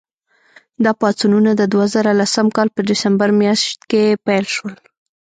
[0.83, 4.75] دا پاڅونونه د دوه زره لسم کال په ډسمبر میاشت کې پیل شول.